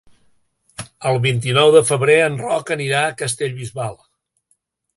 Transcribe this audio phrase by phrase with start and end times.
[1.09, 4.01] El vint-i-nou de febrer en Roc anirà a Castellbisbal.